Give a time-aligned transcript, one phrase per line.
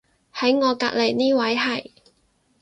[0.33, 1.91] 喺我隔離呢位係